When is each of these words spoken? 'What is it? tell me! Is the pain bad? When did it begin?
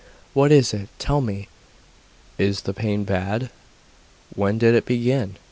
'What 0.33 0.51
is 0.51 0.73
it? 0.73 0.89
tell 0.97 1.21
me! 1.21 1.47
Is 2.39 2.61
the 2.61 2.73
pain 2.73 3.03
bad? 3.03 3.51
When 4.35 4.57
did 4.57 4.73
it 4.73 4.87
begin? 4.87 5.35